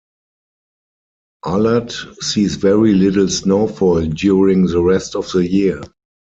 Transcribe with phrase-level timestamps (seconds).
[1.45, 1.91] Alert
[2.21, 5.83] sees very little snowfall during the rest of the year.